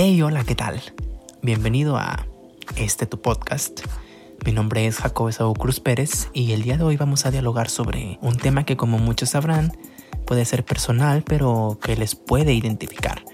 [0.00, 0.80] Hey, hola, ¿qué tal?
[1.42, 2.24] Bienvenido a
[2.76, 3.80] este tu podcast.
[4.46, 7.68] Mi nombre es Jacob Saúl Cruz Pérez y el día de hoy vamos a dialogar
[7.68, 9.72] sobre un tema que como muchos sabrán
[10.24, 13.24] puede ser personal pero que les puede identificar.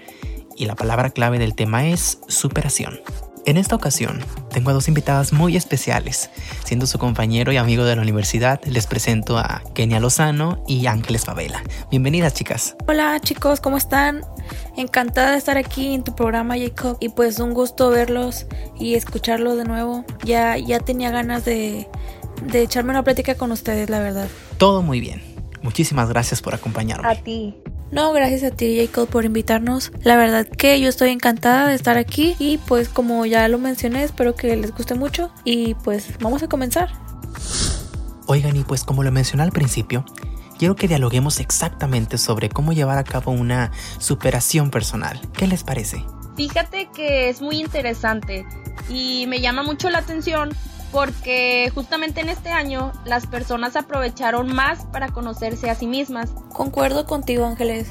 [0.57, 2.99] Y la palabra clave del tema es superación.
[3.45, 6.31] En esta ocasión, tengo a dos invitadas muy especiales.
[6.63, 11.25] Siendo su compañero y amigo de la universidad, les presento a Kenia Lozano y Ángeles
[11.25, 11.61] Favela.
[11.91, 12.75] Bienvenidas, chicas.
[12.87, 14.21] Hola, chicos, ¿cómo están?
[14.75, 16.97] Encantada de estar aquí en tu programa, Jacob.
[16.99, 18.47] Y pues un gusto verlos
[18.79, 20.05] y escucharlos de nuevo.
[20.23, 21.87] Ya, ya tenía ganas de,
[22.41, 24.27] de echarme una plática con ustedes, la verdad.
[24.57, 25.21] Todo muy bien.
[25.61, 27.07] Muchísimas gracias por acompañarme.
[27.07, 27.55] A ti.
[27.91, 29.91] No, gracias a ti Jacob por invitarnos.
[30.03, 34.03] La verdad que yo estoy encantada de estar aquí y pues como ya lo mencioné,
[34.03, 36.89] espero que les guste mucho y pues vamos a comenzar.
[38.27, 40.03] Oigan, y pues como lo mencioné al principio,
[40.57, 45.21] quiero que dialoguemos exactamente sobre cómo llevar a cabo una superación personal.
[45.33, 46.03] ¿Qué les parece?
[46.35, 48.45] Fíjate que es muy interesante
[48.89, 50.49] y me llama mucho la atención
[50.95, 56.29] porque justamente en este año las personas aprovecharon más para conocerse a sí mismas.
[56.53, 57.89] Concuerdo contigo, Ángeles.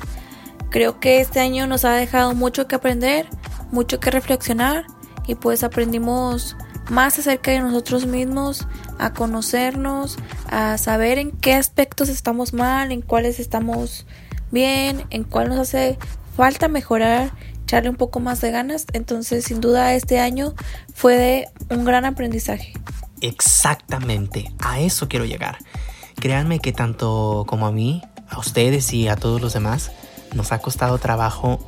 [0.70, 3.26] Creo que este año nos ha dejado mucho que aprender,
[3.70, 4.86] mucho que reflexionar
[5.26, 6.56] y pues aprendimos
[6.88, 8.66] más acerca de nosotros mismos,
[8.98, 10.16] a conocernos,
[10.50, 14.06] a saber en qué aspectos estamos mal, en cuáles estamos
[14.50, 15.98] bien, en cuál nos hace
[16.38, 17.32] falta mejorar,
[17.74, 18.86] echarle un poco más de ganas.
[18.92, 20.54] Entonces, sin duda, este año
[20.94, 22.72] fue de un gran aprendizaje.
[23.20, 25.58] Exactamente, a eso quiero llegar.
[26.14, 29.90] Créanme que tanto como a mí, a ustedes y a todos los demás,
[30.34, 31.58] nos ha costado trabajo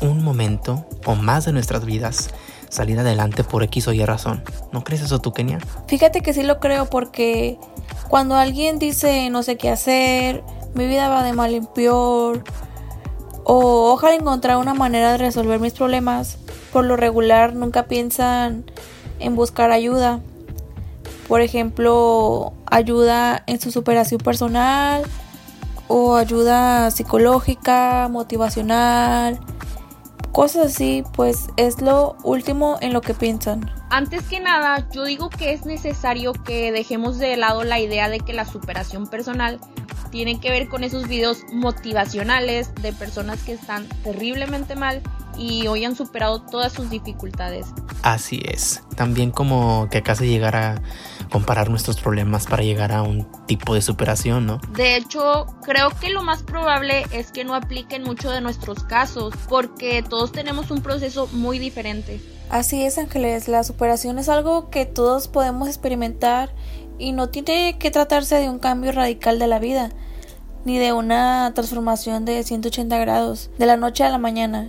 [0.00, 2.30] un momento o más de nuestras vidas
[2.68, 4.42] salir adelante por X o Y razón.
[4.72, 5.60] ¿No crees eso tú, Kenia?
[5.86, 7.56] Fíjate que sí lo creo porque
[8.08, 10.42] cuando alguien dice no sé qué hacer,
[10.74, 12.42] mi vida va de mal en peor,
[13.44, 16.38] o ojalá encontrar una manera de resolver mis problemas,
[16.72, 18.64] por lo regular nunca piensan
[19.18, 20.20] en buscar ayuda.
[21.28, 25.04] Por ejemplo, ayuda en su superación personal
[25.88, 29.38] o ayuda psicológica, motivacional,
[30.32, 33.70] cosas así, pues es lo último en lo que piensan.
[33.90, 38.20] Antes que nada, yo digo que es necesario que dejemos de lado la idea de
[38.20, 39.60] que la superación personal
[40.12, 45.02] tiene que ver con esos videos motivacionales de personas que están terriblemente mal
[45.36, 47.66] y hoy han superado todas sus dificultades.
[48.02, 48.82] Así es.
[48.94, 50.82] También como que acá se llegar a
[51.30, 54.60] comparar nuestros problemas para llegar a un tipo de superación, ¿no?
[54.76, 59.34] De hecho, creo que lo más probable es que no apliquen mucho de nuestros casos,
[59.48, 62.20] porque todos tenemos un proceso muy diferente.
[62.50, 66.54] Así es, Ángeles, la superación es algo que todos podemos experimentar
[67.02, 69.90] y no tiene que tratarse de un cambio radical de la vida,
[70.64, 74.68] ni de una transformación de 180 grados, de la noche a la mañana.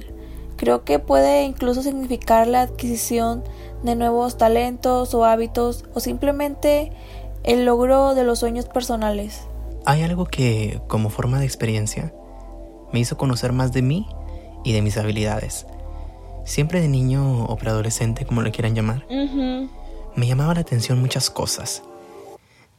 [0.57, 3.43] Creo que puede incluso significar la adquisición
[3.83, 6.91] de nuevos talentos o hábitos o simplemente
[7.43, 9.41] el logro de los sueños personales.
[9.85, 12.15] Hay algo que, como forma de experiencia,
[12.91, 14.07] me hizo conocer más de mí
[14.63, 15.67] y de mis habilidades.
[16.45, 21.83] Siempre de niño o preadolescente, como lo quieran llamar, me llamaba la atención muchas cosas.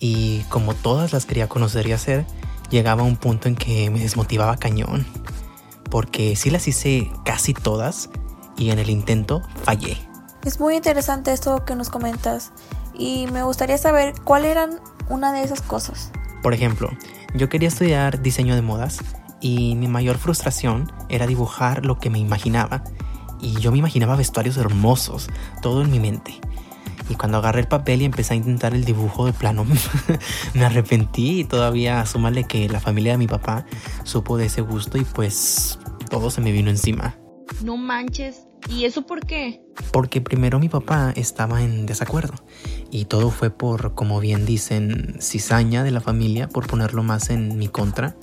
[0.06, 2.26] Y como todas las quería conocer y hacer,
[2.68, 5.06] llegaba a un punto en que me desmotivaba cañón.
[5.90, 8.10] Porque sí las hice casi todas
[8.58, 9.96] y en el intento fallé.
[10.44, 12.52] Es muy interesante esto que nos comentas
[12.92, 14.78] y me gustaría saber cuál eran
[15.08, 16.12] una de esas cosas.
[16.42, 16.90] Por ejemplo,
[17.34, 18.98] yo quería estudiar diseño de modas
[19.40, 22.84] y mi mayor frustración era dibujar lo que me imaginaba
[23.40, 25.30] y yo me imaginaba vestuarios hermosos,
[25.62, 26.42] todo en mi mente.
[27.08, 29.66] Y cuando agarré el papel y empecé a intentar el dibujo de plano,
[30.54, 33.66] me arrepentí y todavía sumarle que la familia de mi papá
[34.04, 35.78] supo de ese gusto y pues
[36.08, 37.16] todo se me vino encima.
[37.62, 39.62] No manches, ¿y eso por qué?
[39.92, 42.34] Porque primero mi papá estaba en desacuerdo
[42.90, 47.58] y todo fue por, como bien dicen, cizaña de la familia, por ponerlo más en
[47.58, 48.16] mi contra.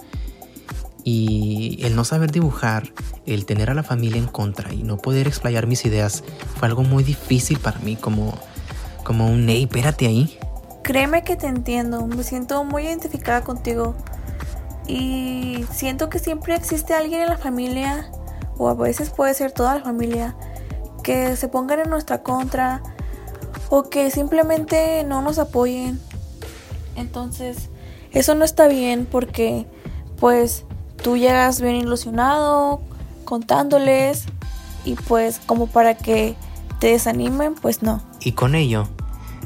[1.03, 2.93] Y el no saber dibujar,
[3.25, 6.23] el tener a la familia en contra y no poder explayar mis ideas
[6.57, 8.37] fue algo muy difícil para mí, como,
[9.03, 10.37] como un, hey, espérate ahí.
[10.83, 13.95] Créeme que te entiendo, me siento muy identificada contigo
[14.87, 18.11] y siento que siempre existe alguien en la familia,
[18.57, 20.35] o a veces puede ser toda la familia,
[21.03, 22.81] que se pongan en nuestra contra
[23.69, 25.99] o que simplemente no nos apoyen.
[26.95, 27.69] Entonces,
[28.11, 29.65] eso no está bien porque
[30.19, 30.65] pues
[31.01, 32.81] tú llegas bien ilusionado
[33.23, 34.25] contándoles
[34.83, 36.35] y pues como para que
[36.79, 38.10] te desanimen, pues no.
[38.21, 38.87] Y con ello,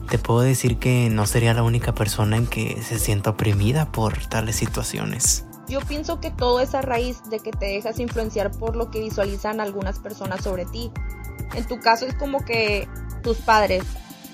[0.09, 4.17] te puedo decir que no sería la única persona en que se sienta oprimida por
[4.27, 5.45] tales situaciones.
[5.67, 8.99] Yo pienso que todo es a raíz de que te dejas influenciar por lo que
[8.99, 10.91] visualizan algunas personas sobre ti.
[11.55, 12.87] En tu caso es como que
[13.23, 13.83] tus padres.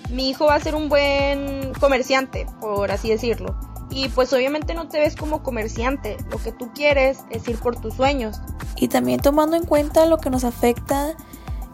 [0.09, 3.57] Mi hijo va a ser un buen comerciante, por así decirlo.
[3.89, 6.17] Y pues obviamente no te ves como comerciante.
[6.29, 8.41] Lo que tú quieres es ir por tus sueños.
[8.75, 11.15] Y también tomando en cuenta lo que nos afecta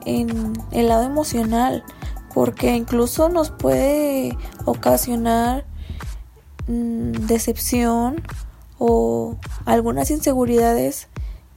[0.06, 1.84] en el lado emocional.
[2.38, 5.66] Porque incluso nos puede ocasionar
[6.68, 8.22] mm, decepción
[8.78, 11.08] o algunas inseguridades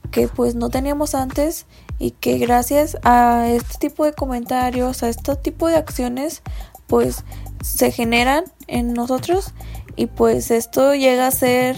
[0.09, 1.67] que pues no teníamos antes
[1.99, 6.41] y que gracias a este tipo de comentarios, a este tipo de acciones,
[6.87, 7.25] pues
[7.61, 9.53] se generan en nosotros
[9.95, 11.77] y pues esto llega a ser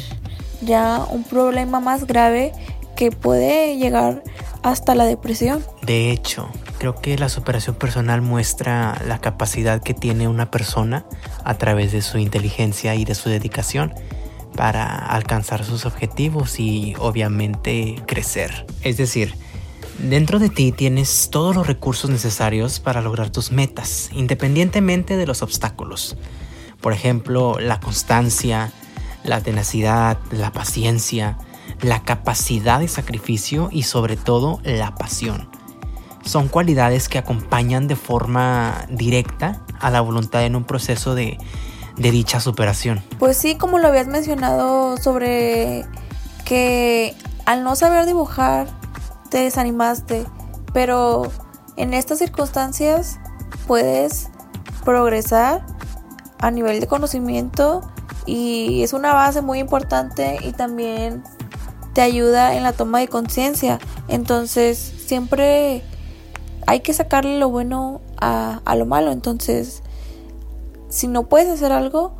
[0.61, 2.53] ya un problema más grave
[2.95, 4.23] que puede llegar
[4.61, 5.61] hasta la depresión.
[5.81, 6.47] De hecho,
[6.83, 11.05] creo que la superación personal muestra la capacidad que tiene una persona
[11.45, 13.93] a través de su inteligencia y de su dedicación
[14.57, 18.65] para alcanzar sus objetivos y obviamente crecer.
[18.81, 19.33] Es decir,
[19.97, 25.41] dentro de ti tienes todos los recursos necesarios para lograr tus metas, independientemente de los
[25.41, 26.17] obstáculos.
[26.81, 28.73] Por ejemplo, la constancia,
[29.23, 31.37] la tenacidad, la paciencia,
[31.81, 35.62] la capacidad de sacrificio y sobre todo la pasión.
[36.23, 41.37] Son cualidades que acompañan de forma directa a la voluntad en un proceso de
[41.97, 43.03] de dicha superación.
[43.19, 45.85] Pues sí, como lo habías mencionado sobre
[46.45, 47.15] que
[47.45, 48.67] al no saber dibujar
[49.29, 50.25] te desanimaste,
[50.73, 51.31] pero
[51.77, 53.19] en estas circunstancias
[53.67, 54.29] puedes
[54.83, 55.65] progresar
[56.39, 57.81] a nivel de conocimiento
[58.25, 61.23] y es una base muy importante y también
[61.93, 63.79] te ayuda en la toma de conciencia.
[64.07, 65.83] Entonces siempre
[66.67, 69.11] hay que sacarle lo bueno a, a lo malo.
[69.11, 69.83] Entonces
[70.93, 72.13] si no puedes hacer algo,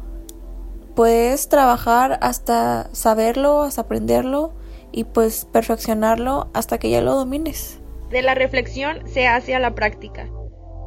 [0.95, 4.51] puedes trabajar hasta saberlo, hasta aprenderlo
[4.91, 7.77] y pues perfeccionarlo hasta que ya lo domines.
[8.09, 10.27] De la reflexión se hace a la práctica.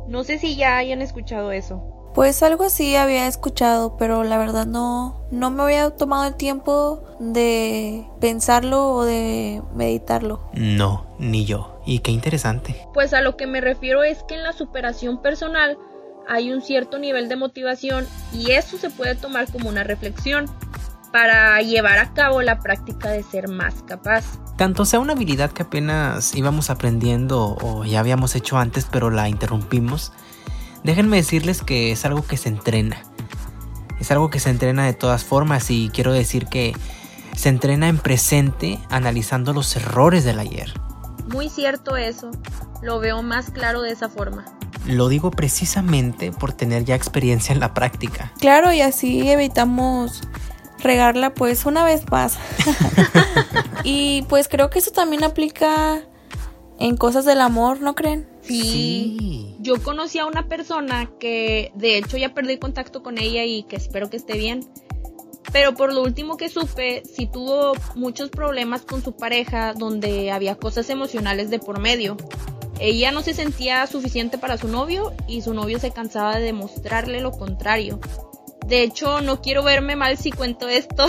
[0.08, 2.10] No sé si ya hayan escuchado eso.
[2.12, 7.04] Pues algo así había escuchado, pero la verdad no, no me había tomado el tiempo
[7.20, 10.40] de pensarlo o de meditarlo.
[10.54, 11.75] No, ni yo.
[11.86, 12.76] Y qué interesante.
[12.92, 15.78] Pues a lo que me refiero es que en la superación personal
[16.28, 20.46] hay un cierto nivel de motivación y eso se puede tomar como una reflexión
[21.12, 24.24] para llevar a cabo la práctica de ser más capaz.
[24.56, 29.28] Tanto sea una habilidad que apenas íbamos aprendiendo o ya habíamos hecho antes pero la
[29.28, 30.12] interrumpimos,
[30.82, 33.02] déjenme decirles que es algo que se entrena.
[34.00, 36.74] Es algo que se entrena de todas formas y quiero decir que
[37.34, 40.74] se entrena en presente analizando los errores del ayer.
[41.26, 42.30] Muy cierto eso,
[42.82, 44.44] lo veo más claro de esa forma.
[44.86, 48.32] Lo digo precisamente por tener ya experiencia en la práctica.
[48.38, 50.22] Claro, y así evitamos
[50.78, 52.38] regarla pues una vez más.
[53.84, 56.02] y pues creo que eso también aplica
[56.78, 58.28] en cosas del amor, ¿no creen?
[58.42, 59.16] Sí.
[59.18, 59.56] sí.
[59.60, 63.76] Yo conocí a una persona que de hecho ya perdí contacto con ella y que
[63.76, 64.68] espero que esté bien.
[65.56, 70.56] Pero por lo último que supe, sí tuvo muchos problemas con su pareja donde había
[70.56, 72.18] cosas emocionales de por medio.
[72.78, 77.22] Ella no se sentía suficiente para su novio y su novio se cansaba de demostrarle
[77.22, 77.98] lo contrario.
[78.66, 81.06] De hecho, no quiero verme mal si cuento esto,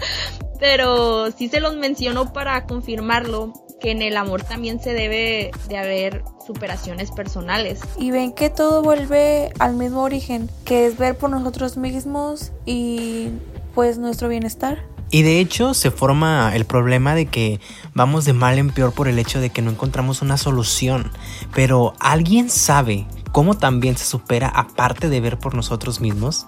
[0.58, 5.76] pero sí se los menciono para confirmarlo, que en el amor también se debe de
[5.76, 7.80] haber superaciones personales.
[7.98, 13.32] Y ven que todo vuelve al mismo origen, que es ver por nosotros mismos y
[13.74, 14.86] pues nuestro bienestar.
[15.10, 17.60] Y de hecho se forma el problema de que
[17.94, 21.12] vamos de mal en peor por el hecho de que no encontramos una solución.
[21.54, 26.46] Pero ¿alguien sabe cómo también se supera aparte de ver por nosotros mismos?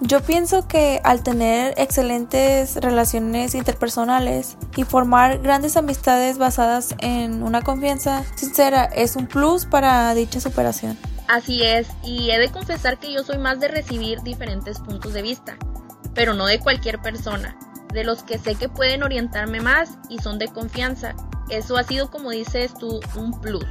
[0.00, 7.62] Yo pienso que al tener excelentes relaciones interpersonales y formar grandes amistades basadas en una
[7.62, 10.98] confianza sincera es un plus para dicha superación.
[11.28, 15.22] Así es, y he de confesar que yo soy más de recibir diferentes puntos de
[15.22, 15.56] vista,
[16.14, 17.56] pero no de cualquier persona
[17.94, 21.14] de los que sé que pueden orientarme más y son de confianza.
[21.48, 23.64] Eso ha sido, como dices tú, un plus.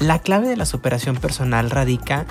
[0.00, 2.26] La clave de la superación personal radica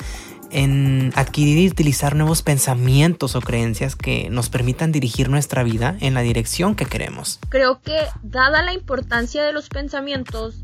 [0.52, 6.14] en adquirir y utilizar nuevos pensamientos o creencias que nos permitan dirigir nuestra vida en
[6.14, 7.40] la dirección que queremos.
[7.50, 10.56] Creo que, dada la importancia de los pensamientos,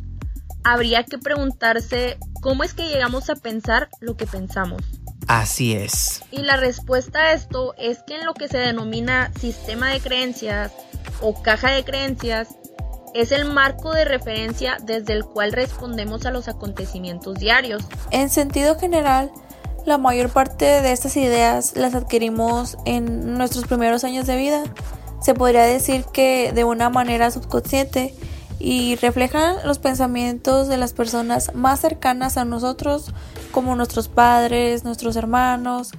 [0.64, 4.82] habría que preguntarse cómo es que llegamos a pensar lo que pensamos.
[5.28, 6.24] Así es.
[6.32, 10.72] Y la respuesta a esto es que en lo que se denomina sistema de creencias
[11.22, 12.50] o caja de creencias,
[13.14, 17.84] es el marco de referencia desde el cual respondemos a los acontecimientos diarios.
[18.12, 19.32] En sentido general,
[19.86, 24.64] la mayor parte de estas ideas las adquirimos en nuestros primeros años de vida.
[25.22, 28.14] Se podría decir que de una manera subconsciente
[28.64, 33.12] y reflejan los pensamientos de las personas más cercanas a nosotros,
[33.52, 35.92] como nuestros padres, nuestros hermanos,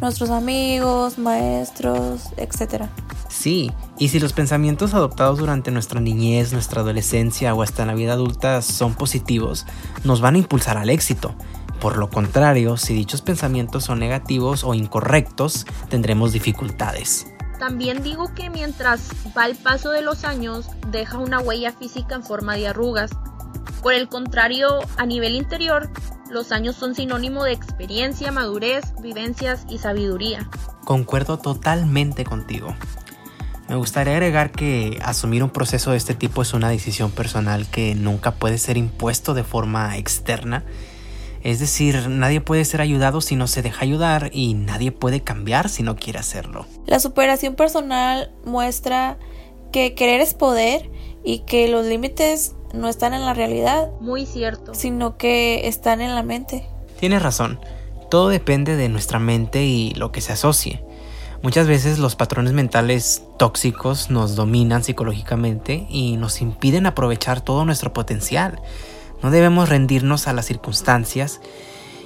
[0.00, 2.86] nuestros amigos, maestros, etc.
[3.28, 8.14] Sí, y si los pensamientos adoptados durante nuestra niñez, nuestra adolescencia o hasta la vida
[8.14, 9.64] adulta son positivos,
[10.02, 11.36] nos van a impulsar al éxito.
[11.80, 17.28] Por lo contrario, si dichos pensamientos son negativos o incorrectos, tendremos dificultades.
[17.60, 22.22] También digo que mientras va el paso de los años, deja una huella física en
[22.22, 23.10] forma de arrugas.
[23.82, 25.90] Por el contrario, a nivel interior,
[26.30, 30.48] los años son sinónimo de experiencia, madurez, vivencias y sabiduría.
[30.86, 32.74] Concuerdo totalmente contigo.
[33.68, 37.94] Me gustaría agregar que asumir un proceso de este tipo es una decisión personal que
[37.94, 40.64] nunca puede ser impuesto de forma externa
[41.42, 45.68] es decir, nadie puede ser ayudado si no se deja ayudar y nadie puede cambiar
[45.68, 46.66] si no quiere hacerlo.
[46.86, 49.18] La superación personal muestra
[49.72, 50.90] que querer es poder
[51.24, 53.90] y que los límites no están en la realidad.
[54.00, 54.74] Muy cierto.
[54.74, 56.66] Sino que están en la mente.
[56.98, 57.58] Tienes razón.
[58.10, 60.84] Todo depende de nuestra mente y lo que se asocie.
[61.42, 67.94] Muchas veces los patrones mentales tóxicos nos dominan psicológicamente y nos impiden aprovechar todo nuestro
[67.94, 68.60] potencial.
[69.22, 71.40] No debemos rendirnos a las circunstancias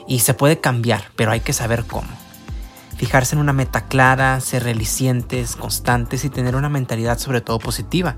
[0.06, 2.08] y se puede cambiar, pero hay que saber cómo.
[2.96, 8.16] Fijarse en una meta clara, ser relicientes, constantes y tener una mentalidad sobre todo positiva.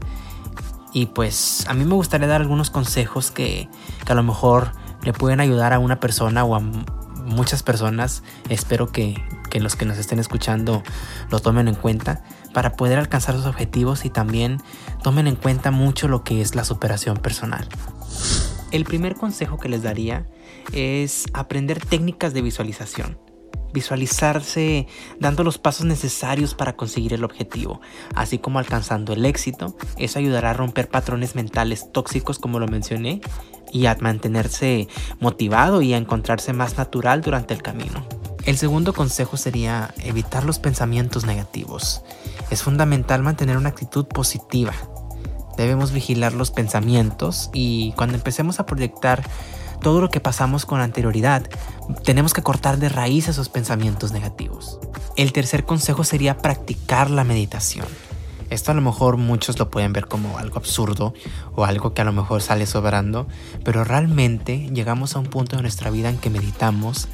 [0.93, 3.69] Y pues a mí me gustaría dar algunos consejos que,
[4.07, 4.73] a lo mejor
[5.03, 8.23] le pueden ayudar a una persona o a muchas personas.
[8.49, 10.83] Espero que, que los que nos estén escuchando
[11.31, 12.23] lo tomen en cuenta
[12.55, 14.63] para poder alcanzar sus objetivos y también
[15.03, 17.69] tomen en cuenta mucho lo que es la superación personal.
[18.77, 20.27] El primer consejo que les daría
[20.75, 23.17] es aprender técnicas de visualización.
[23.73, 24.87] Visualizarse
[25.19, 27.81] dando los pasos necesarios para conseguir el objetivo,
[28.15, 29.79] así como alcanzando el éxito.
[29.97, 33.23] Eso ayudará a romper patrones mentales tóxicos como lo mencioné
[33.73, 34.89] y a mantenerse
[35.21, 38.07] motivado y a encontrarse más natural durante el camino.
[38.45, 42.03] El segundo consejo sería evitar los pensamientos negativos.
[42.51, 44.75] Es fundamental mantener una actitud positiva,
[45.57, 49.23] Debemos vigilar los pensamientos y cuando empecemos a proyectar
[49.81, 51.49] todo lo que pasamos con anterioridad,
[52.05, 54.79] tenemos que cortar de raíz esos pensamientos negativos.
[55.17, 57.87] El tercer consejo sería practicar la meditación.
[58.51, 61.15] Esto a lo mejor muchos lo pueden ver como algo absurdo
[61.55, 63.27] o algo que a lo mejor sale sobrando,
[63.65, 67.09] pero realmente llegamos a un punto de nuestra vida en que meditamos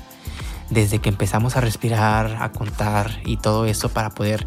[0.71, 4.47] desde que empezamos a respirar, a contar y todo eso para poder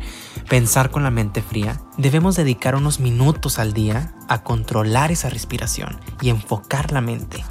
[0.50, 6.00] pensar con la mente fría, debemos dedicar unos minutos al día a controlar esa respiración
[6.22, 7.44] y enfocar la mente.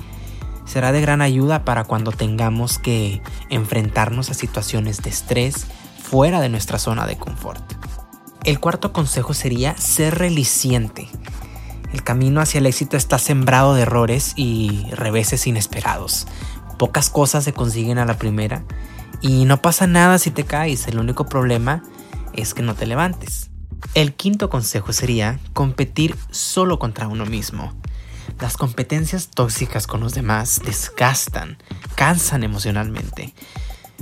[0.64, 5.66] Será de gran ayuda para cuando tengamos que enfrentarnos a situaciones de estrés
[6.02, 7.62] fuera de nuestra zona de confort.
[8.44, 11.08] El cuarto consejo sería ser reliciente.
[11.92, 16.26] El camino hacia el éxito está sembrado de errores y reveses inesperados.
[16.78, 18.64] Pocas cosas se consiguen a la primera
[19.20, 20.86] y no pasa nada si te caes.
[20.86, 21.82] El único problema
[22.32, 23.50] es que no te levantes.
[23.94, 27.72] El quinto consejo sería competir solo contra uno mismo.
[28.40, 31.58] Las competencias tóxicas con los demás desgastan,
[31.94, 33.34] cansan emocionalmente.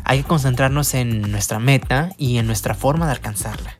[0.04, 3.78] Hay que concentrarnos en nuestra meta y en nuestra forma de alcanzarla.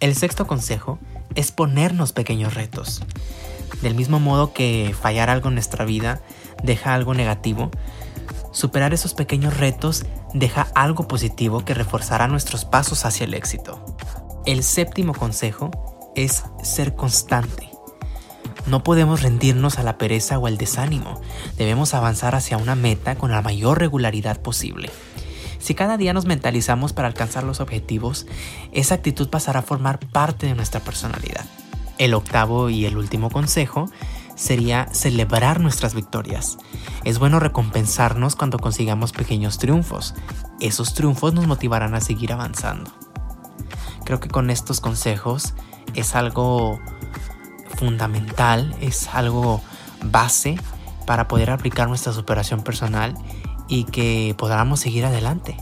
[0.00, 0.98] El sexto consejo
[1.34, 3.02] es ponernos pequeños retos.
[3.80, 6.20] Del mismo modo que fallar algo en nuestra vida
[6.62, 7.70] deja algo negativo,
[8.54, 13.84] superar esos pequeños retos deja algo positivo que reforzará nuestros pasos hacia el éxito.
[14.46, 15.70] El séptimo consejo
[16.14, 17.70] es ser constante.
[18.66, 21.20] No podemos rendirnos a la pereza o al desánimo.
[21.58, 24.90] Debemos avanzar hacia una meta con la mayor regularidad posible.
[25.58, 28.26] Si cada día nos mentalizamos para alcanzar los objetivos,
[28.72, 31.44] esa actitud pasará a formar parte de nuestra personalidad.
[31.98, 33.90] El octavo y el último consejo
[34.34, 36.58] sería celebrar nuestras victorias.
[37.04, 40.14] Es bueno recompensarnos cuando consigamos pequeños triunfos.
[40.60, 42.90] Esos triunfos nos motivarán a seguir avanzando.
[44.04, 45.54] Creo que con estos consejos
[45.94, 46.80] es algo
[47.76, 49.62] fundamental, es algo
[50.02, 50.58] base
[51.06, 53.14] para poder aplicar nuestra superación personal
[53.68, 55.56] y que podamos seguir adelante.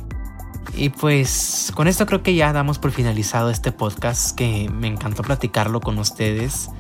[0.74, 5.22] Y pues con esto creo que ya damos por finalizado este podcast que me encantó
[5.22, 6.70] platicarlo con ustedes.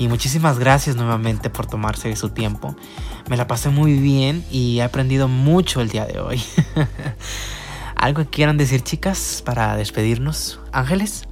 [0.00, 2.74] Y muchísimas gracias nuevamente por tomarse su tiempo.
[3.28, 6.42] Me la pasé muy bien y he aprendido mucho el día de hoy.
[7.96, 10.58] ¿Algo que quieran decir chicas para despedirnos?
[10.72, 11.24] Ángeles.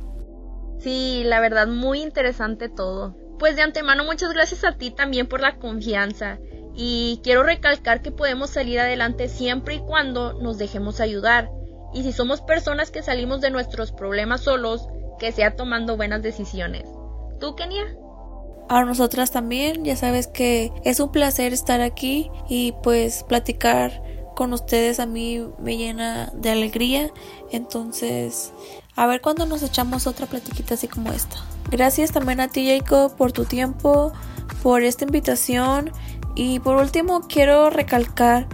[0.81, 3.17] Sí, la verdad muy interesante todo.
[3.39, 6.39] Pues de antemano muchas gracias a ti también por la confianza.
[6.77, 11.49] Y quiero recalcar que podemos salir adelante siempre y cuando nos dejemos ayudar.
[11.95, 16.87] Y si somos personas que salimos de nuestros problemas solos, que sea tomando buenas decisiones.
[17.41, 17.87] ¿Tú, Kenia?
[18.69, 19.85] A nosotras también.
[19.85, 24.03] Ya sabes que es un placer estar aquí y pues platicar
[24.35, 27.11] con ustedes a mí me llena de alegría.
[27.51, 28.53] Entonces,
[28.95, 31.37] a ver cuándo nos echamos otra platiquita así como esta.
[31.71, 34.13] Gracias también a ti Jacob por tu tiempo,
[34.63, 35.91] por esta invitación
[36.35, 38.47] y por último quiero recalcar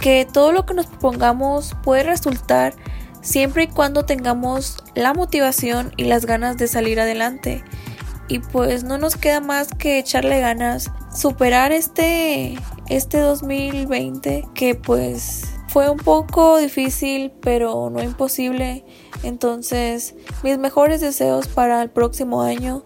[0.00, 2.74] que todo lo que nos propongamos puede resultar
[3.22, 7.62] siempre y cuando tengamos la motivación y las ganas de salir adelante.
[8.30, 12.56] Y pues no nos queda más que echarle ganas, superar este
[12.88, 18.84] este 2020 que pues fue un poco difícil, pero no imposible.
[19.24, 22.84] Entonces, mis mejores deseos para el próximo año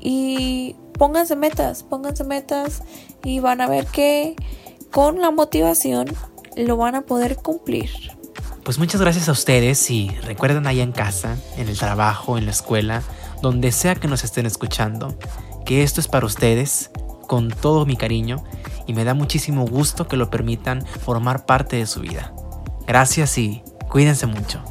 [0.00, 2.82] y pónganse metas, pónganse metas
[3.22, 4.34] y van a ver que
[4.90, 6.06] con la motivación
[6.56, 7.90] lo van a poder cumplir.
[8.64, 12.50] Pues muchas gracias a ustedes y recuerden allá en casa, en el trabajo, en la
[12.50, 13.02] escuela,
[13.42, 15.18] donde sea que nos estén escuchando,
[15.64, 16.90] que esto es para ustedes
[17.26, 18.44] con todo mi cariño
[18.86, 22.32] y me da muchísimo gusto que lo permitan formar parte de su vida.
[22.86, 24.62] Gracias y cuídense mucho.